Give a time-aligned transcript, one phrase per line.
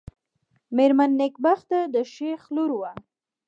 [0.75, 2.91] مېرمن نېکبخته د شېخ لور وه.